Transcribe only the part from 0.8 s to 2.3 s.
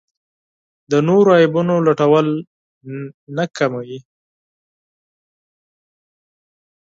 د نورو عیبونو لټول